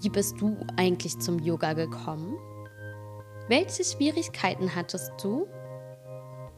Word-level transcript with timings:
wie 0.00 0.08
bist 0.08 0.40
du 0.40 0.56
eigentlich 0.76 1.18
zum 1.18 1.38
Yoga 1.38 1.72
gekommen? 1.74 2.36
Welche 3.48 3.84
Schwierigkeiten 3.84 4.74
hattest 4.74 5.12
du? 5.22 5.46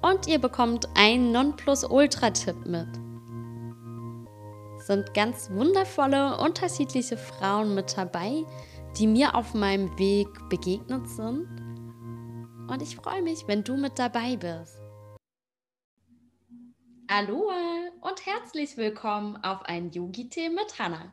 Und 0.02 0.26
ihr 0.28 0.38
bekommt 0.38 0.88
einen 0.94 1.32
Nonplusultra-Tipp 1.32 2.66
mit. 2.66 2.88
Sind 4.82 5.14
ganz 5.14 5.50
wundervolle, 5.50 6.38
unterschiedliche 6.38 7.16
Frauen 7.16 7.74
mit 7.74 7.96
dabei, 7.96 8.44
die 8.98 9.06
mir 9.06 9.34
auf 9.34 9.54
meinem 9.54 9.98
Weg 9.98 10.28
begegnet 10.50 11.08
sind. 11.08 11.48
Und 12.68 12.82
ich 12.82 12.96
freue 12.96 13.22
mich, 13.22 13.46
wenn 13.46 13.64
du 13.64 13.76
mit 13.76 13.98
dabei 13.98 14.36
bist. 14.36 14.78
Aloha 17.08 17.90
und 18.00 18.26
herzlich 18.26 18.76
willkommen 18.76 19.36
auf 19.38 19.62
ein 19.64 19.90
Yogi-Tee 19.90 20.50
mit 20.50 20.78
Hannah. 20.78 21.12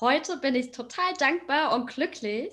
Heute 0.00 0.38
bin 0.38 0.54
ich 0.54 0.70
total 0.70 1.12
dankbar 1.18 1.74
und 1.74 1.86
glücklich, 1.86 2.50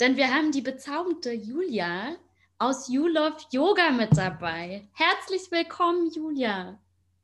denn 0.00 0.18
wir 0.18 0.34
haben 0.34 0.52
die 0.52 0.60
bezaubernde 0.60 1.32
Julia 1.32 2.16
aus 2.58 2.90
You 2.90 3.06
Love 3.06 3.38
Yoga 3.50 3.90
mit 3.90 4.14
dabei. 4.14 4.86
Herzlich 4.92 5.50
willkommen, 5.50 6.10
Julia. 6.10 6.78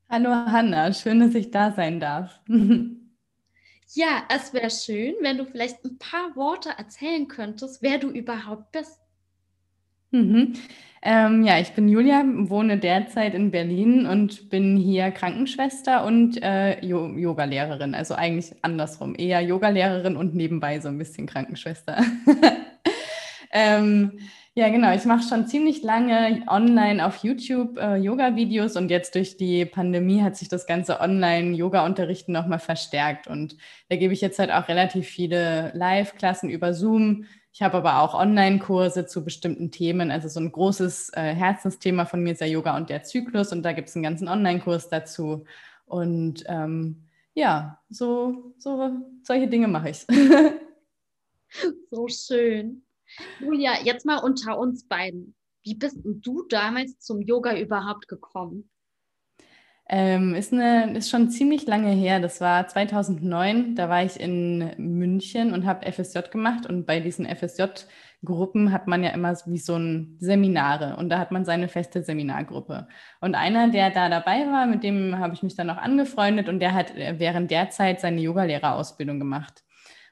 Hallo 0.09 0.31
Hanna, 0.31 0.95
schön, 0.95 1.21
dass 1.21 1.35
ich 1.35 1.51
da 1.51 1.73
sein 1.73 2.01
darf. 2.01 2.41
ja, 2.49 4.23
es 4.31 4.55
wäre 4.55 4.71
schön, 4.71 5.17
wenn 5.21 5.37
du 5.37 5.45
vielleicht 5.45 5.85
ein 5.85 5.99
paar 5.99 6.35
Worte 6.37 6.71
erzählen 6.71 7.29
könntest, 7.29 7.83
wer 7.83 7.99
du 7.99 8.09
überhaupt 8.09 8.73
bist. 8.73 8.99
Mhm. 10.11 10.55
Ähm, 11.03 11.45
ja, 11.45 11.59
ich 11.59 11.73
bin 11.73 11.89
Julia, 11.89 12.23
wohne 12.27 12.77
derzeit 12.77 13.33
in 13.35 13.51
Berlin 13.51 14.07
und 14.07 14.51
bin 14.51 14.77
hier 14.77 15.11
Krankenschwester 15.11 16.05
und 16.05 16.43
äh, 16.43 16.85
Yogalehrerin. 16.85 17.95
Also 17.95 18.15
eigentlich 18.15 18.55
andersrum, 18.61 19.15
eher 19.17 19.41
Yogalehrerin 19.41 20.17
und 20.17 20.35
nebenbei 20.35 20.79
so 20.81 20.89
ein 20.89 20.99
bisschen 20.99 21.27
Krankenschwester. 21.27 22.03
ähm, 23.53 24.19
ja, 24.55 24.69
genau. 24.69 24.93
Ich 24.93 25.07
mache 25.07 25.27
schon 25.27 25.47
ziemlich 25.47 25.83
lange 25.83 26.43
online 26.49 27.07
auf 27.07 27.25
YouTube 27.25 27.79
äh, 27.79 27.97
Yoga-Videos 27.97 28.77
und 28.77 28.91
jetzt 28.91 29.15
durch 29.15 29.39
die 29.39 29.65
Pandemie 29.65 30.23
hat 30.23 30.37
sich 30.37 30.49
das 30.49 30.67
ganze 30.67 31.01
Online-Yoga-Unterrichten 31.01 32.33
nochmal 32.33 32.59
verstärkt. 32.59 33.27
Und 33.27 33.57
da 33.89 33.97
gebe 33.97 34.13
ich 34.13 34.21
jetzt 34.21 34.39
halt 34.39 34.51
auch 34.51 34.69
relativ 34.69 35.07
viele 35.07 35.71
Live-Klassen 35.75 36.51
über 36.51 36.75
Zoom 36.75 37.25
ich 37.53 37.63
habe 37.63 37.79
aber 37.79 38.01
auch 38.01 38.15
Online-Kurse 38.15 39.07
zu 39.07 39.25
bestimmten 39.25 39.71
Themen. 39.71 40.11
Also 40.11 40.29
so 40.29 40.41
ein 40.41 40.53
großes 40.53 41.11
äh, 41.15 41.35
Herzensthema 41.35 42.05
von 42.05 42.23
mir 42.23 42.33
ist 42.33 42.41
der 42.41 42.49
Yoga 42.49 42.77
und 42.77 42.91
der 42.91 43.03
Zyklus 43.03 43.53
und 43.53 43.63
da 43.63 43.73
gibt 43.73 43.89
es 43.89 43.97
einen 43.97 44.05
ganzen 44.05 44.29
Online-Kurs 44.29 44.89
dazu. 44.89 45.45
Und 45.87 46.45
ähm, 46.47 47.09
ja, 47.35 47.81
so, 47.89 48.55
so 48.59 48.93
solche 49.25 49.49
Dinge 49.49 49.67
mache 49.67 49.91
ich. 49.91 50.07
so 51.91 52.07
schön. 52.09 52.83
Julia, 53.41 53.83
jetzt 53.83 54.07
mal 54.07 54.19
unter 54.19 54.57
uns 54.59 54.87
beiden. 54.87 55.35
Wie 55.63 55.75
bist 55.75 55.99
du 56.05 56.45
damals 56.49 57.01
zum 57.01 57.21
Yoga 57.21 57.59
überhaupt 57.59 58.07
gekommen? 58.07 58.71
Ähm, 59.93 60.37
ist, 60.37 60.53
eine, 60.53 60.97
ist 60.97 61.11
schon 61.11 61.31
ziemlich 61.31 61.67
lange 61.67 61.91
her. 61.91 62.21
Das 62.21 62.41
war 62.41 62.69
2009. 62.69 63.75
Da 63.75 63.89
war 63.89 64.05
ich 64.05 64.21
in 64.21 64.71
München 64.79 65.53
und 65.53 65.67
habe 65.67 65.91
FSJ 65.91 66.21
gemacht. 66.31 66.65
Und 66.65 66.87
bei 66.87 67.01
diesen 67.01 67.27
FSJ-Gruppen 67.27 68.71
hat 68.71 68.87
man 68.87 69.03
ja 69.03 69.11
immer 69.11 69.37
wie 69.47 69.59
so 69.59 69.75
ein 69.75 70.17
Seminare. 70.21 70.95
Und 70.97 71.09
da 71.09 71.19
hat 71.19 71.33
man 71.33 71.45
seine 71.45 71.67
feste 71.67 72.05
Seminargruppe. 72.05 72.87
Und 73.21 73.35
einer, 73.35 73.69
der 73.69 73.91
da 73.91 74.09
dabei 74.09 74.47
war, 74.47 74.67
mit 74.67 74.85
dem 74.85 75.19
habe 75.19 75.35
ich 75.35 75.43
mich 75.43 75.57
dann 75.57 75.69
auch 75.71 75.79
angefreundet. 75.79 76.49
Und 76.49 76.61
der 76.61 76.73
hat 76.73 76.95
während 76.95 77.51
der 77.51 77.71
Zeit 77.71 78.01
seine 78.01 78.21
Yogalehrerausbildung 78.21 79.19
gemacht. 79.19 79.65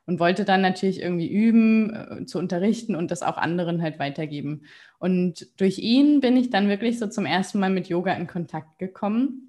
Und 0.07 0.19
wollte 0.19 0.45
dann 0.45 0.61
natürlich 0.61 1.01
irgendwie 1.01 1.31
üben, 1.31 1.95
äh, 1.95 2.25
zu 2.25 2.41
unterrichten 2.41 2.97
und 2.97 3.13
das 3.13 3.23
auch 3.23 3.37
anderen 3.37 3.81
halt 3.81 4.01
weitergeben. 4.01 4.63
Und 4.99 5.47
durch 5.61 5.79
ihn 5.79 6.21
bin 6.21 6.37
ich 6.37 6.51
dann 6.51 6.69
wirklich 6.69 6.99
so 6.99 7.07
zum 7.07 7.27
ersten 7.27 7.61
Mal 7.61 7.71
mit 7.71 7.89
Yoga 7.89 8.15
in 8.15 8.27
Kontakt 8.27 8.81
gekommen 8.81 9.48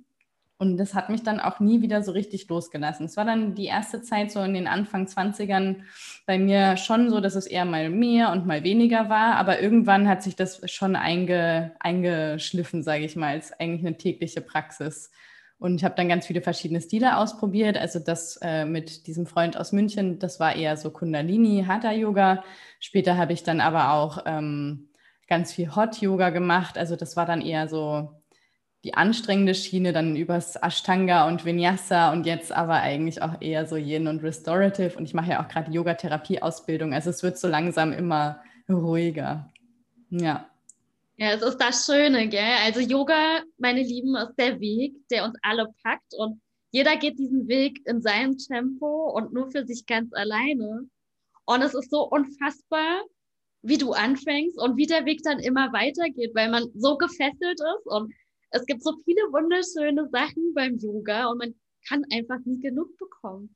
und 0.59 0.75
das 0.75 0.93
hat 0.93 1.09
mich 1.09 1.23
dann 1.23 1.39
auch 1.39 1.61
nie 1.61 1.81
wieder 1.81 2.03
so 2.03 2.11
richtig 2.11 2.49
losgelassen. 2.49 3.05
Es 3.05 3.15
war 3.15 3.23
dann 3.23 3.55
die 3.55 3.67
erste 3.67 4.01
Zeit 4.01 4.29
so 4.29 4.41
in 4.41 4.53
den 4.53 4.67
Anfang 4.67 5.05
20ern 5.05 5.77
bei 6.25 6.37
mir 6.37 6.75
schon 6.75 7.09
so, 7.09 7.21
dass 7.21 7.35
es 7.35 7.47
eher 7.47 7.63
mal 7.63 7.89
mehr 7.89 8.29
und 8.33 8.45
mal 8.45 8.61
weniger 8.65 9.07
war. 9.07 9.37
Aber 9.37 9.61
irgendwann 9.61 10.09
hat 10.09 10.21
sich 10.21 10.35
das 10.35 10.69
schon 10.69 10.97
einge, 10.97 11.71
eingeschliffen, 11.79 12.83
sage 12.83 13.05
ich 13.05 13.15
mal, 13.15 13.29
als 13.29 13.53
eigentlich 13.57 13.87
eine 13.87 13.97
tägliche 13.97 14.41
Praxis. 14.41 15.11
Und 15.59 15.75
ich 15.75 15.85
habe 15.85 15.95
dann 15.95 16.09
ganz 16.09 16.27
viele 16.27 16.41
verschiedene 16.41 16.81
Stile 16.81 17.15
ausprobiert. 17.15 17.77
Also 17.77 17.99
das 17.99 18.37
äh, 18.41 18.65
mit 18.65 19.07
diesem 19.07 19.25
Freund 19.27 19.55
aus 19.55 19.71
München, 19.71 20.19
das 20.19 20.41
war 20.41 20.57
eher 20.57 20.75
so 20.75 20.91
Kundalini, 20.91 21.63
Hatha 21.67 21.93
Yoga. 21.93 22.43
Später 22.81 23.15
habe 23.15 23.31
ich 23.31 23.43
dann 23.43 23.61
aber 23.61 23.93
auch 23.93 24.23
ähm, 24.25 24.89
ganz 25.29 25.53
viel 25.53 25.73
Hot 25.73 26.01
Yoga 26.01 26.31
gemacht. 26.31 26.77
Also 26.77 26.97
das 26.97 27.15
war 27.15 27.25
dann 27.25 27.39
eher 27.39 27.69
so 27.69 28.18
die 28.83 28.93
anstrengende 28.93 29.55
Schiene, 29.55 29.91
dann 29.91 30.15
übers 30.15 30.55
Ashtanga 30.55 31.27
und 31.27 31.43
Vinyasa 31.43 32.13
und 32.13 32.25
jetzt 32.25 32.51
aber 32.51 32.75
eigentlich 32.75 33.21
auch 33.21 33.41
eher 33.41 33.65
so 33.65 33.75
Yin 33.75 34.07
und 34.07 34.23
Restorative. 34.23 34.97
Und 34.97 35.03
ich 35.03 35.13
mache 35.13 35.31
ja 35.31 35.43
auch 35.43 35.49
gerade 35.49 35.71
Yoga-Therapie-Ausbildung. 35.71 36.93
Also 36.93 37.09
es 37.09 37.21
wird 37.21 37.37
so 37.37 37.47
langsam 37.47 37.91
immer 37.91 38.41
ruhiger. 38.69 39.51
Ja. 40.09 40.49
Ja, 41.17 41.31
es 41.31 41.41
ist 41.41 41.57
das 41.57 41.85
Schöne, 41.85 42.29
gell? 42.29 42.55
Also 42.63 42.79
Yoga, 42.79 43.41
meine 43.57 43.83
Lieben, 43.83 44.15
ist 44.15 44.35
der 44.37 44.59
Weg, 44.61 44.93
der 45.09 45.25
uns 45.25 45.37
alle 45.41 45.67
packt 45.83 46.13
und 46.17 46.39
jeder 46.71 46.95
geht 46.95 47.19
diesen 47.19 47.47
Weg 47.47 47.81
in 47.85 48.01
seinem 48.01 48.37
Tempo 48.37 49.09
und 49.09 49.33
nur 49.33 49.51
für 49.51 49.65
sich 49.65 49.85
ganz 49.85 50.13
alleine. 50.13 50.87
Und 51.45 51.61
es 51.61 51.73
ist 51.73 51.89
so 51.89 52.07
unfassbar, 52.07 53.01
wie 53.61 53.77
du 53.77 53.91
anfängst 53.91 54.57
und 54.57 54.77
wie 54.77 54.85
der 54.85 55.05
Weg 55.05 55.21
dann 55.23 55.39
immer 55.39 55.73
weitergeht, 55.73 56.31
weil 56.35 56.49
man 56.49 56.69
so 56.75 56.97
gefesselt 56.97 57.59
ist 57.59 57.85
und 57.85 58.13
es 58.51 58.65
gibt 58.65 58.83
so 58.83 58.93
viele 59.03 59.21
wunderschöne 59.31 60.09
Sachen 60.09 60.53
beim 60.53 60.77
Yoga 60.77 61.27
und 61.27 61.37
man 61.37 61.55
kann 61.87 62.03
einfach 62.11 62.39
nie 62.45 62.59
genug 62.59 62.97
bekommen. 62.97 63.55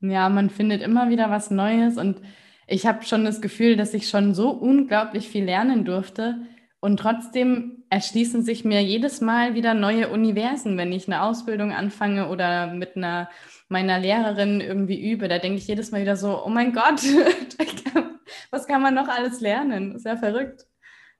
Ja, 0.00 0.28
man 0.28 0.50
findet 0.50 0.82
immer 0.82 1.08
wieder 1.08 1.30
was 1.30 1.50
Neues 1.50 1.96
und 1.96 2.20
ich 2.66 2.86
habe 2.86 3.04
schon 3.04 3.24
das 3.24 3.40
Gefühl, 3.40 3.76
dass 3.76 3.94
ich 3.94 4.08
schon 4.08 4.34
so 4.34 4.50
unglaublich 4.50 5.28
viel 5.28 5.44
lernen 5.44 5.84
durfte 5.84 6.46
und 6.80 6.98
trotzdem 6.98 7.84
erschließen 7.88 8.42
sich 8.42 8.64
mir 8.64 8.82
jedes 8.82 9.20
Mal 9.20 9.54
wieder 9.54 9.72
neue 9.72 10.10
Universen, 10.10 10.76
wenn 10.76 10.92
ich 10.92 11.06
eine 11.06 11.22
Ausbildung 11.22 11.72
anfange 11.72 12.28
oder 12.28 12.66
mit 12.74 12.96
einer 12.96 13.30
meiner 13.68 13.98
Lehrerin 13.98 14.60
irgendwie 14.60 15.10
übe. 15.10 15.28
Da 15.28 15.38
denke 15.38 15.58
ich 15.58 15.66
jedes 15.66 15.90
Mal 15.90 16.02
wieder 16.02 16.16
so, 16.16 16.44
oh 16.44 16.50
mein 16.50 16.72
Gott, 16.72 17.02
was 18.50 18.66
kann 18.66 18.82
man 18.82 18.94
noch 18.94 19.08
alles 19.08 19.40
lernen? 19.40 19.92
Das 19.92 20.02
ist 20.02 20.06
ja 20.06 20.16
verrückt. 20.16 20.66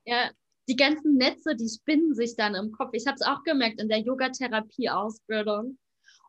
Ja, 0.05 0.29
die 0.67 0.75
ganzen 0.75 1.15
Netze, 1.15 1.55
die 1.55 1.69
spinnen 1.69 2.15
sich 2.15 2.35
dann 2.35 2.55
im 2.55 2.71
Kopf. 2.71 2.91
Ich 2.93 3.05
habe 3.05 3.15
es 3.15 3.25
auch 3.25 3.43
gemerkt 3.43 3.79
in 3.79 3.89
der 3.89 3.99
Yogatherapie-Ausbildung. 3.99 5.77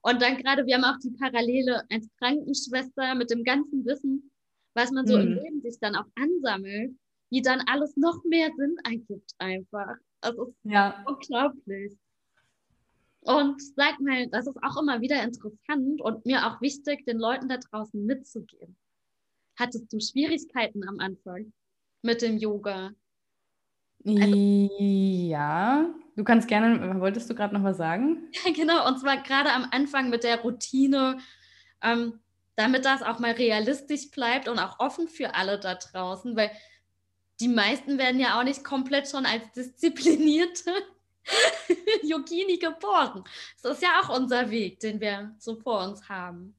Und 0.03 0.23
dann 0.23 0.37
gerade, 0.37 0.67
wir 0.67 0.77
haben 0.77 0.85
auch 0.85 0.99
die 1.03 1.11
Parallele 1.11 1.83
als 1.91 2.09
Krankenschwester 2.19 3.15
mit 3.15 3.31
dem 3.31 3.45
ganzen 3.45 3.85
Wissen, 3.85 4.31
was 4.75 4.91
man 4.93 5.07
so 5.07 5.17
mhm. 5.17 5.23
im 5.23 5.33
Leben 5.33 5.63
sich 5.63 5.79
dann 5.81 5.97
auch 5.97 6.07
ansammelt, 6.15 6.95
wie 7.31 7.43
dann 7.43 7.63
alles 7.67 7.97
noch 7.97 8.23
mehr 8.25 8.51
Sinn 8.57 8.77
ergibt 8.85 9.33
einfach. 9.39 9.97
Also 10.21 10.43
es 10.43 10.49
ist 10.49 10.73
ja. 10.73 11.05
unglaublich. 11.07 11.97
Und 13.21 13.61
sag 13.75 13.99
mal, 14.01 14.29
das 14.29 14.47
ist 14.47 14.57
auch 14.63 14.81
immer 14.81 15.01
wieder 15.01 15.21
interessant 15.23 16.01
und 16.01 16.25
mir 16.27 16.47
auch 16.47 16.61
wichtig, 16.61 17.05
den 17.07 17.19
Leuten 17.19 17.49
da 17.49 17.57
draußen 17.57 18.05
mitzugeben. 18.07 18.77
Hattest 19.59 19.93
du 19.93 19.99
Schwierigkeiten 19.99 20.87
am 20.87 21.01
Anfang 21.01 21.53
mit 22.03 22.23
dem 22.23 22.37
Yoga? 22.37 22.93
Also, 24.07 24.35
ja, 24.79 25.87
du 26.15 26.25
kannst 26.25 26.47
gerne, 26.47 27.01
wolltest 27.01 27.29
du 27.29 27.35
gerade 27.35 27.55
noch 27.55 27.65
was 27.65 27.77
sagen? 27.77 28.31
Ja, 28.45 28.53
genau, 28.53 28.87
und 28.87 29.01
zwar 29.01 29.17
gerade 29.19 29.53
am 29.53 29.67
Anfang 29.73 30.11
mit 30.11 30.23
der 30.23 30.41
Routine, 30.41 31.19
ähm, 31.83 32.21
damit 32.55 32.85
das 32.85 33.03
auch 33.03 33.19
mal 33.19 33.33
realistisch 33.33 34.11
bleibt 34.11 34.49
und 34.49 34.59
auch 34.59 34.79
offen 34.79 35.09
für 35.09 35.35
alle 35.35 35.59
da 35.59 35.75
draußen, 35.75 36.37
weil 36.37 36.51
die 37.41 37.49
meisten 37.49 37.99
werden 37.99 38.21
ja 38.21 38.39
auch 38.39 38.45
nicht 38.45 38.65
komplett 38.65 39.09
schon 39.09 39.27
als 39.27 39.51
disziplinierte 39.53 40.71
Yogini 42.03 42.59
geboren. 42.59 43.25
Das 43.63 43.73
ist 43.73 43.83
ja 43.83 44.01
auch 44.01 44.17
unser 44.17 44.51
Weg, 44.51 44.81
den 44.81 45.01
wir 45.01 45.35
so 45.39 45.57
vor 45.57 45.85
uns 45.85 46.09
haben. 46.09 46.55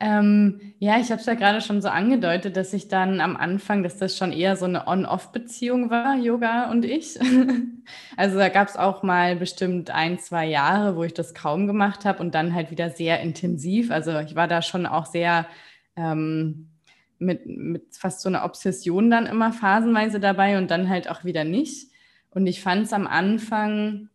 Ähm, 0.00 0.60
ja, 0.78 1.00
ich 1.00 1.10
habe 1.10 1.20
es 1.20 1.26
ja 1.26 1.34
gerade 1.34 1.60
schon 1.60 1.82
so 1.82 1.88
angedeutet, 1.88 2.56
dass 2.56 2.72
ich 2.72 2.86
dann 2.86 3.20
am 3.20 3.36
Anfang, 3.36 3.82
dass 3.82 3.98
das 3.98 4.16
schon 4.16 4.32
eher 4.32 4.54
so 4.54 4.64
eine 4.64 4.86
On-Off-Beziehung 4.86 5.90
war, 5.90 6.16
Yoga 6.16 6.70
und 6.70 6.84
ich. 6.84 7.18
also 8.16 8.38
da 8.38 8.48
gab 8.48 8.68
es 8.68 8.76
auch 8.76 9.02
mal 9.02 9.34
bestimmt 9.34 9.90
ein, 9.90 10.20
zwei 10.20 10.46
Jahre, 10.46 10.94
wo 10.94 11.02
ich 11.02 11.14
das 11.14 11.34
kaum 11.34 11.66
gemacht 11.66 12.04
habe 12.04 12.20
und 12.20 12.34
dann 12.34 12.54
halt 12.54 12.70
wieder 12.70 12.90
sehr 12.90 13.20
intensiv. 13.20 13.90
Also 13.90 14.16
ich 14.20 14.36
war 14.36 14.46
da 14.46 14.62
schon 14.62 14.86
auch 14.86 15.06
sehr 15.06 15.46
ähm, 15.96 16.68
mit, 17.18 17.46
mit 17.46 17.96
fast 17.96 18.20
so 18.20 18.28
einer 18.28 18.44
Obsession 18.44 19.10
dann 19.10 19.26
immer 19.26 19.52
phasenweise 19.52 20.20
dabei 20.20 20.58
und 20.58 20.70
dann 20.70 20.88
halt 20.88 21.10
auch 21.10 21.24
wieder 21.24 21.42
nicht. 21.42 21.90
Und 22.30 22.46
ich 22.46 22.62
fand 22.62 22.86
es 22.86 22.92
am 22.92 23.08
Anfang, 23.08 24.10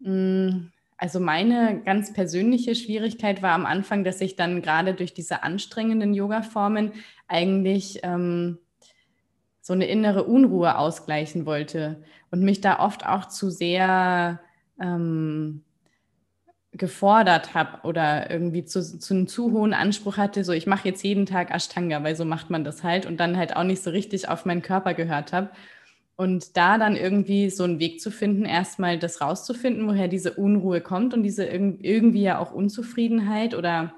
mh, 0.00 0.08
hm, 0.08 0.72
also 1.04 1.20
meine 1.20 1.82
ganz 1.84 2.14
persönliche 2.14 2.74
Schwierigkeit 2.74 3.42
war 3.42 3.52
am 3.52 3.66
Anfang, 3.66 4.04
dass 4.04 4.22
ich 4.22 4.36
dann 4.36 4.62
gerade 4.62 4.94
durch 4.94 5.12
diese 5.12 5.42
anstrengenden 5.42 6.14
Yoga-Formen 6.14 6.92
eigentlich 7.28 8.00
ähm, 8.04 8.56
so 9.60 9.74
eine 9.74 9.84
innere 9.84 10.24
Unruhe 10.24 10.78
ausgleichen 10.78 11.44
wollte 11.44 12.02
und 12.30 12.40
mich 12.40 12.62
da 12.62 12.80
oft 12.80 13.04
auch 13.04 13.28
zu 13.28 13.50
sehr 13.50 14.40
ähm, 14.80 15.62
gefordert 16.72 17.52
habe 17.52 17.86
oder 17.86 18.30
irgendwie 18.30 18.64
zu, 18.64 18.80
zu 18.80 19.12
einem 19.12 19.26
zu 19.26 19.52
hohen 19.52 19.74
Anspruch 19.74 20.16
hatte, 20.16 20.42
so 20.42 20.52
ich 20.52 20.66
mache 20.66 20.88
jetzt 20.88 21.04
jeden 21.04 21.26
Tag 21.26 21.50
Ashtanga, 21.50 22.02
weil 22.02 22.16
so 22.16 22.24
macht 22.24 22.48
man 22.48 22.64
das 22.64 22.82
halt 22.82 23.04
und 23.04 23.18
dann 23.18 23.36
halt 23.36 23.56
auch 23.56 23.64
nicht 23.64 23.82
so 23.82 23.90
richtig 23.90 24.30
auf 24.30 24.46
meinen 24.46 24.62
Körper 24.62 24.94
gehört 24.94 25.34
habe. 25.34 25.50
Und 26.16 26.56
da 26.56 26.78
dann 26.78 26.96
irgendwie 26.96 27.50
so 27.50 27.64
einen 27.64 27.80
Weg 27.80 28.00
zu 28.00 28.10
finden, 28.10 28.44
erstmal 28.44 28.98
das 28.98 29.20
rauszufinden, 29.20 29.88
woher 29.88 30.06
diese 30.06 30.34
Unruhe 30.34 30.80
kommt 30.80 31.12
und 31.12 31.24
diese 31.24 31.44
irgendwie 31.44 32.22
ja 32.22 32.38
auch 32.38 32.52
Unzufriedenheit 32.52 33.54
oder 33.54 33.94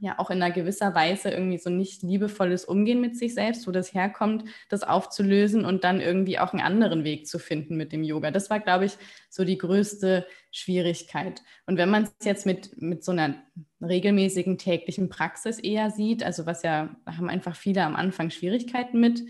ja 0.00 0.18
auch 0.18 0.30
in 0.30 0.42
einer 0.42 0.54
gewisser 0.54 0.94
Weise 0.94 1.30
irgendwie 1.30 1.58
so 1.58 1.70
nicht 1.70 2.02
liebevolles 2.02 2.64
Umgehen 2.64 3.00
mit 3.00 3.16
sich 3.16 3.34
selbst, 3.34 3.66
wo 3.66 3.72
das 3.72 3.94
herkommt, 3.94 4.44
das 4.68 4.82
aufzulösen 4.82 5.64
und 5.64 5.84
dann 5.84 6.00
irgendwie 6.00 6.38
auch 6.38 6.52
einen 6.52 6.62
anderen 6.62 7.04
Weg 7.04 7.26
zu 7.26 7.38
finden 7.38 7.76
mit 7.76 7.92
dem 7.92 8.04
Yoga. 8.04 8.30
Das 8.30 8.50
war, 8.50 8.60
glaube 8.60 8.84
ich, 8.84 8.96
so 9.28 9.44
die 9.44 9.58
größte 9.58 10.26
Schwierigkeit. 10.52 11.42
Und 11.66 11.76
wenn 11.76 11.90
man 11.90 12.04
es 12.04 12.24
jetzt 12.24 12.46
mit, 12.46 12.80
mit 12.80 13.04
so 13.04 13.12
einer 13.12 13.34
regelmäßigen 13.80 14.58
täglichen 14.58 15.08
Praxis 15.08 15.58
eher 15.58 15.90
sieht, 15.90 16.22
also 16.22 16.46
was 16.46 16.62
ja, 16.62 16.96
haben 17.06 17.28
einfach 17.28 17.56
viele 17.56 17.82
am 17.82 17.96
Anfang 17.96 18.30
Schwierigkeiten 18.30 19.00
mit, 19.00 19.22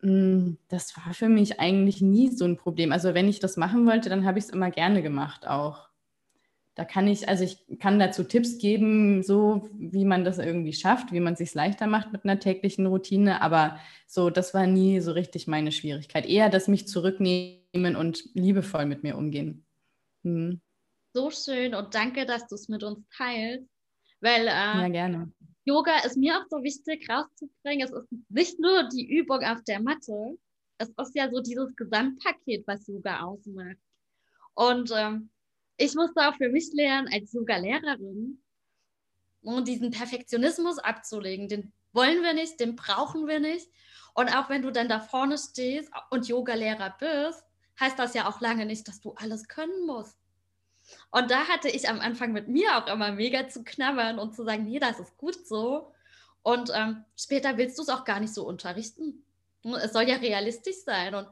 das 0.00 0.96
war 0.96 1.14
für 1.14 1.28
mich 1.28 1.60
eigentlich 1.60 2.02
nie 2.02 2.28
so 2.28 2.44
ein 2.44 2.56
Problem. 2.56 2.92
Also 2.92 3.14
wenn 3.14 3.28
ich 3.28 3.40
das 3.40 3.56
machen 3.56 3.86
wollte, 3.86 4.10
dann 4.10 4.26
habe 4.26 4.38
ich 4.38 4.46
es 4.46 4.50
immer 4.50 4.70
gerne 4.70 5.02
gemacht 5.02 5.46
auch. 5.46 5.88
Da 6.74 6.84
kann 6.84 7.06
ich, 7.06 7.28
also 7.28 7.44
ich 7.44 7.78
kann 7.78 8.00
dazu 8.00 8.24
Tipps 8.24 8.58
geben, 8.58 9.22
so 9.22 9.68
wie 9.78 10.04
man 10.04 10.24
das 10.24 10.38
irgendwie 10.38 10.72
schafft, 10.72 11.12
wie 11.12 11.20
man 11.20 11.34
es 11.34 11.38
sich 11.38 11.54
leichter 11.54 11.86
macht 11.86 12.12
mit 12.12 12.24
einer 12.24 12.40
täglichen 12.40 12.86
Routine. 12.86 13.40
Aber 13.42 13.78
so, 14.06 14.28
das 14.28 14.54
war 14.54 14.66
nie 14.66 15.00
so 15.00 15.12
richtig 15.12 15.46
meine 15.46 15.70
Schwierigkeit. 15.70 16.26
Eher 16.26 16.50
das 16.50 16.66
mich 16.66 16.88
zurücknehmen 16.88 17.96
und 17.96 18.24
liebevoll 18.34 18.86
mit 18.86 19.04
mir 19.04 19.16
umgehen. 19.16 19.64
Hm. 20.24 20.60
So 21.12 21.30
schön 21.30 21.74
und 21.74 21.94
danke, 21.94 22.26
dass 22.26 22.48
du 22.48 22.56
es 22.56 22.68
mit 22.68 22.82
uns 22.82 22.98
teilst. 23.16 23.68
Weil 24.20 24.48
äh, 24.48 24.50
ja, 24.50 24.88
gerne. 24.88 25.32
Yoga 25.64 25.98
ist 26.04 26.16
mir 26.16 26.38
auch 26.38 26.46
so 26.50 26.62
wichtig 26.62 27.08
rauszubringen. 27.08 27.86
Es 27.86 27.92
ist 27.92 28.08
nicht 28.28 28.60
nur 28.60 28.88
die 28.88 29.16
Übung 29.18 29.42
auf 29.42 29.62
der 29.64 29.80
Matte, 29.80 30.36
es 30.78 30.88
ist 30.88 31.14
ja 31.14 31.30
so 31.30 31.40
dieses 31.40 31.74
Gesamtpaket, 31.76 32.66
was 32.66 32.86
Yoga 32.86 33.22
ausmacht. 33.22 33.78
Und 34.54 34.92
ähm, 34.94 35.30
ich 35.76 35.94
musste 35.94 36.28
auch 36.28 36.36
für 36.36 36.48
mich 36.48 36.70
lernen, 36.72 37.08
als 37.12 37.32
Yoga-Lehrerin, 37.32 38.42
um 39.42 39.64
diesen 39.64 39.90
Perfektionismus 39.90 40.78
abzulegen. 40.78 41.48
Den 41.48 41.72
wollen 41.92 42.22
wir 42.22 42.34
nicht, 42.34 42.60
den 42.60 42.76
brauchen 42.76 43.26
wir 43.26 43.40
nicht. 43.40 43.68
Und 44.14 44.28
auch 44.34 44.48
wenn 44.48 44.62
du 44.62 44.70
dann 44.70 44.88
da 44.88 45.00
vorne 45.00 45.38
stehst 45.38 45.90
und 46.10 46.28
Yoga-Lehrer 46.28 46.96
bist, 46.98 47.44
heißt 47.80 47.98
das 47.98 48.14
ja 48.14 48.28
auch 48.28 48.40
lange 48.40 48.66
nicht, 48.66 48.86
dass 48.86 49.00
du 49.00 49.12
alles 49.12 49.48
können 49.48 49.86
musst. 49.86 50.16
Und 51.10 51.30
da 51.30 51.48
hatte 51.48 51.68
ich 51.68 51.88
am 51.88 52.00
Anfang 52.00 52.32
mit 52.32 52.48
mir 52.48 52.76
auch 52.76 52.86
immer 52.86 53.12
mega 53.12 53.48
zu 53.48 53.64
knabbern 53.64 54.18
und 54.18 54.34
zu 54.34 54.44
sagen, 54.44 54.64
nee, 54.64 54.78
das 54.78 55.00
ist 55.00 55.16
gut 55.16 55.46
so. 55.46 55.92
Und 56.42 56.70
ähm, 56.74 57.04
später 57.16 57.56
willst 57.56 57.78
du 57.78 57.82
es 57.82 57.88
auch 57.88 58.04
gar 58.04 58.20
nicht 58.20 58.34
so 58.34 58.46
unterrichten. 58.46 59.24
Es 59.82 59.92
soll 59.92 60.08
ja 60.08 60.16
realistisch 60.16 60.76
sein 60.84 61.14
und 61.14 61.26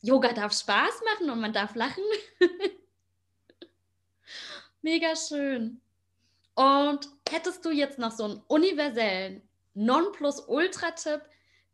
Yoga 0.00 0.32
darf 0.32 0.52
Spaß 0.52 1.02
machen 1.12 1.30
und 1.30 1.40
man 1.40 1.52
darf 1.52 1.74
lachen. 1.74 2.04
mega 4.82 5.14
schön. 5.16 5.80
Und 6.54 7.08
hättest 7.28 7.64
du 7.64 7.70
jetzt 7.70 7.98
noch 7.98 8.12
so 8.12 8.24
einen 8.24 8.42
universellen 8.46 9.42
Nonplusultra-Tipp, 9.74 11.22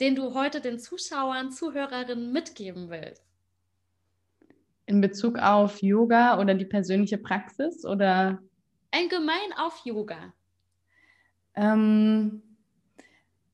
den 0.00 0.14
du 0.14 0.34
heute 0.34 0.60
den 0.60 0.78
Zuschauern, 0.78 1.50
Zuhörerinnen 1.50 2.32
mitgeben 2.32 2.88
willst? 2.90 3.27
In 4.88 5.02
Bezug 5.02 5.38
auf 5.38 5.82
Yoga 5.82 6.40
oder 6.40 6.54
die 6.54 6.64
persönliche 6.64 7.18
Praxis 7.18 7.84
oder? 7.84 8.38
Allgemein 8.90 9.52
auf 9.58 9.82
Yoga. 9.84 10.32
Ähm, 11.54 12.42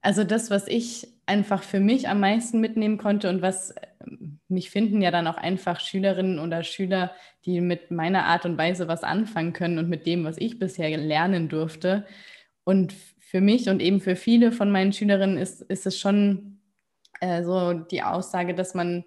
also 0.00 0.22
das, 0.22 0.50
was 0.50 0.68
ich 0.68 1.08
einfach 1.26 1.62
für 1.64 1.80
mich 1.80 2.08
am 2.08 2.20
meisten 2.20 2.60
mitnehmen 2.60 2.98
konnte 2.98 3.28
und 3.28 3.42
was 3.42 3.74
ähm, 4.06 4.38
mich 4.48 4.70
finden 4.70 5.02
ja 5.02 5.10
dann 5.10 5.26
auch 5.26 5.36
einfach 5.36 5.80
Schülerinnen 5.80 6.38
oder 6.38 6.62
Schüler, 6.62 7.10
die 7.44 7.60
mit 7.60 7.90
meiner 7.90 8.26
Art 8.26 8.44
und 8.44 8.56
Weise 8.56 8.86
was 8.86 9.02
anfangen 9.02 9.52
können 9.52 9.78
und 9.78 9.88
mit 9.88 10.06
dem, 10.06 10.24
was 10.24 10.38
ich 10.38 10.60
bisher 10.60 10.96
lernen 10.96 11.48
durfte. 11.48 12.06
Und 12.62 12.92
für 13.18 13.40
mich 13.40 13.68
und 13.68 13.82
eben 13.82 14.00
für 14.00 14.14
viele 14.14 14.52
von 14.52 14.70
meinen 14.70 14.92
Schülerinnen 14.92 15.38
ist, 15.38 15.62
ist 15.62 15.86
es 15.86 15.98
schon 15.98 16.60
äh, 17.20 17.42
so 17.42 17.72
die 17.72 18.02
Aussage, 18.02 18.54
dass 18.54 18.74
man 18.74 19.04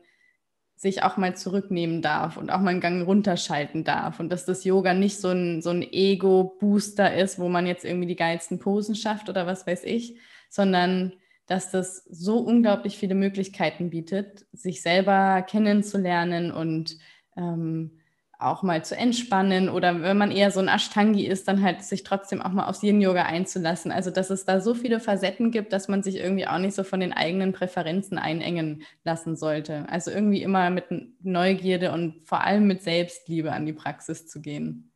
sich 0.78 1.02
auch 1.02 1.18
mal 1.18 1.36
zurücknehmen 1.36 2.04
darf 2.04 2.38
und 2.38 2.52
auch 2.52 2.60
mal 2.60 2.70
einen 2.70 2.82
Gang 2.82 3.06
runterschalten 3.06 3.84
darf 3.84 4.20
und 4.20 4.30
dass 4.30 4.46
das 4.46 4.64
Yoga 4.64 4.94
nicht 4.94 5.20
so 5.20 5.30
ein, 5.30 5.64
so 5.64 5.72
ein 5.72 5.82
Ego-Booster 5.82 7.16
ist, 7.16 7.40
wo 7.40 7.50
man 7.50 7.66
jetzt 7.66 7.84
irgendwie 7.84 8.08
die 8.08 8.16
geilsten 8.16 8.60
Posen 8.60 8.94
schafft 8.94 9.28
oder 9.28 9.48
was 9.48 9.66
weiß 9.66 9.84
ich, 9.86 10.20
sondern 10.50 11.14
dass 11.48 11.72
das 11.72 12.04
so 12.06 12.38
unglaublich 12.38 12.96
viele 12.98 13.16
Möglichkeiten 13.16 13.90
bietet, 13.90 14.46
sich 14.52 14.84
selber 14.84 15.42
kennenzulernen 15.42 16.52
und 16.52 16.98
ähm, 17.36 18.00
auch 18.40 18.62
mal 18.62 18.86
zu 18.86 18.96
entspannen 18.96 19.68
oder 19.68 20.02
wenn 20.02 20.18
man 20.18 20.32
eher 20.32 20.52
so 20.52 20.60
ein 20.60 20.68
Ashtangi 20.68 21.26
ist, 21.26 21.48
dann 21.48 21.64
halt 21.64 21.84
sich 21.84 22.04
trotzdem 22.04 22.42
auch 22.42 22.52
mal 22.52 22.68
aufs 22.68 22.84
Yin-Yoga 22.84 23.24
einzulassen. 23.24 23.92
Also 23.92 24.12
dass 24.12 24.30
es 24.30 24.46
da 24.46 24.62
so 24.62 24.76
viele 24.76 25.00
Facetten 25.00 25.50
gibt, 25.50 25.74
dass 25.74 25.88
man 25.88 26.04
sich 26.04 26.18
irgendwie 26.18 26.48
auch 26.48 26.60
nicht 26.60 26.76
so 26.76 26.84
von 26.84 27.00
den 27.00 27.14
eigenen 27.14 27.52
Präferenzen 27.52 28.20
einengen 28.20 28.84
lassen 29.04 29.36
sollte. 29.36 29.90
Also 29.90 30.12
irgendwie 30.12 30.44
immer 30.44 30.70
mit 30.70 30.86
Neugierde 31.24 31.92
und 31.92 32.28
vor 32.28 32.42
allem 32.42 32.68
mit 32.68 32.84
Selbstliebe 32.84 33.52
an 33.52 33.66
die 33.66 33.74
Praxis 33.74 34.28
zu 34.28 34.40
gehen. 34.40 34.92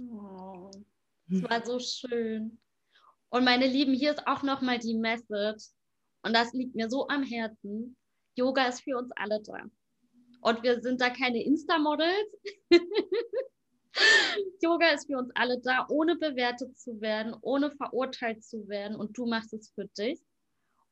Oh, 0.00 0.70
das 1.28 1.42
war 1.42 1.64
so 1.66 1.80
schön. 1.80 2.58
Und 3.30 3.44
meine 3.44 3.66
Lieben, 3.66 3.94
hier 3.94 4.12
ist 4.12 4.26
auch 4.28 4.44
nochmal 4.44 4.78
die 4.78 4.94
Message. 4.94 5.64
Und 6.22 6.34
das 6.34 6.52
liegt 6.52 6.76
mir 6.76 6.88
so 6.88 7.08
am 7.08 7.24
Herzen. 7.24 7.96
Yoga 8.36 8.66
ist 8.68 8.82
für 8.82 8.96
uns 8.96 9.10
alle 9.16 9.42
da. 9.42 9.58
Und 10.46 10.62
wir 10.62 10.80
sind 10.80 11.00
da 11.00 11.10
keine 11.10 11.42
Insta-Models. 11.42 12.30
Yoga 14.62 14.90
ist 14.90 15.08
für 15.08 15.18
uns 15.18 15.32
alle 15.34 15.60
da, 15.60 15.84
ohne 15.88 16.14
bewertet 16.14 16.78
zu 16.78 17.00
werden, 17.00 17.34
ohne 17.40 17.72
verurteilt 17.72 18.44
zu 18.44 18.68
werden. 18.68 18.96
Und 18.96 19.18
du 19.18 19.26
machst 19.26 19.52
es 19.54 19.72
für 19.74 19.88
dich. 19.98 20.20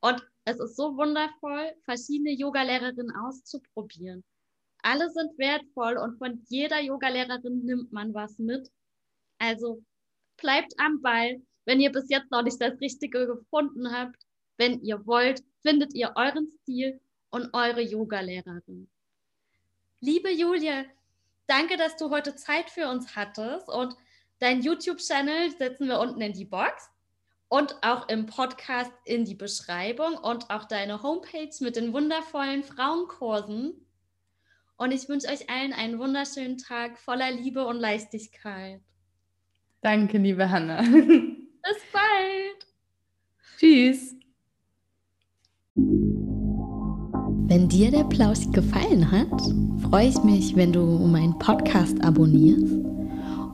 Und 0.01 0.27
es 0.45 0.59
ist 0.59 0.75
so 0.75 0.97
wundervoll, 0.97 1.73
verschiedene 1.85 2.33
Yogalehrerinnen 2.33 3.15
auszuprobieren. 3.15 4.25
Alle 4.83 5.09
sind 5.11 5.39
wertvoll 5.39 5.99
und 5.99 6.19
von 6.19 6.45
jeder 6.49 6.81
Yogalehrerin 6.81 7.65
nimmt 7.65 7.93
man 7.93 8.13
was 8.13 8.37
mit. 8.41 8.69
Also 9.39 9.85
bleibt 10.37 10.75
am 10.79 11.01
Ball. 11.01 11.41
Wenn 11.65 11.79
ihr 11.79 11.93
bis 11.93 12.11
jetzt 12.11 12.33
noch 12.33 12.43
nicht 12.43 12.61
das 12.61 12.81
Richtige 12.81 13.29
gefunden 13.29 13.93
habt, 13.93 14.21
wenn 14.57 14.83
ihr 14.83 15.07
wollt, 15.07 15.45
findet 15.63 15.95
ihr 15.95 16.13
euren 16.17 16.49
Stil 16.49 17.01
und 17.31 17.51
eure 17.55 17.83
Yogalehrerin. 17.83 18.91
Liebe 20.05 20.31
Julia, 20.31 20.85
danke, 21.47 21.79
dass 21.79 21.97
du 21.97 22.11
heute 22.11 22.35
Zeit 22.37 22.69
für 22.69 22.89
uns 22.89 23.17
hattest 23.17 23.71
und 23.71 23.97
dein 24.39 24.61
YouTube-Channel 24.61 25.51
setzen 25.53 25.89
wir 25.89 25.99
unten 25.99 26.21
in 26.21 26.35
die 26.35 26.45
Box 26.45 26.91
und 27.49 27.75
auch 27.83 28.07
im 28.11 28.27
Podcast 28.27 28.93
in 29.07 29.25
die 29.25 29.35
Beschreibung 29.35 30.19
und 30.19 30.51
auch 30.51 30.67
deine 30.67 31.03
Homepage 31.03 31.49
mit 31.61 31.77
den 31.77 31.95
wundervollen 31.95 32.65
Frauenkursen. 32.65 33.73
Und 34.77 34.93
ich 34.93 35.09
wünsche 35.09 35.29
euch 35.29 35.49
allen 35.49 35.73
einen 35.73 35.99
wunderschönen 35.99 36.59
Tag 36.59 36.99
voller 36.99 37.31
Liebe 37.31 37.65
und 37.65 37.79
Leichtigkeit. 37.79 38.83
Danke, 39.81 40.19
liebe 40.19 40.51
Hanna. 40.51 40.83
Bis 40.83 41.83
bald. 41.91 42.67
Tschüss. 43.59 44.14
Wenn 47.55 47.69
dir 47.69 47.93
der 47.93 48.03
Plausch 48.03 48.51
gefallen 48.51 49.13
hat, 49.13 49.41
freue 49.89 50.09
ich 50.09 50.21
mich, 50.25 50.57
wenn 50.57 50.73
du 50.73 50.85
meinen 51.07 51.39
Podcast 51.39 52.03
abonnierst 52.03 52.75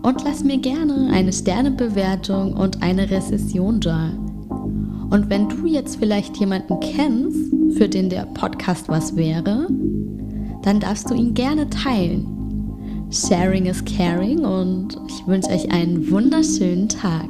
und 0.00 0.24
lass 0.24 0.42
mir 0.42 0.56
gerne 0.56 1.10
eine 1.12 1.30
Sternebewertung 1.30 2.54
und 2.54 2.82
eine 2.82 3.10
Rezession 3.10 3.78
da. 3.78 4.08
Und 5.10 5.28
wenn 5.28 5.50
du 5.50 5.66
jetzt 5.66 5.96
vielleicht 5.96 6.38
jemanden 6.38 6.80
kennst, 6.80 7.52
für 7.76 7.90
den 7.90 8.08
der 8.08 8.22
Podcast 8.22 8.88
was 8.88 9.16
wäre, 9.16 9.68
dann 10.62 10.80
darfst 10.80 11.10
du 11.10 11.14
ihn 11.14 11.34
gerne 11.34 11.68
teilen. 11.68 12.26
Sharing 13.10 13.66
is 13.66 13.84
caring 13.84 14.46
und 14.46 14.98
ich 15.08 15.26
wünsche 15.26 15.50
euch 15.50 15.70
einen 15.70 16.10
wunderschönen 16.10 16.88
Tag. 16.88 17.28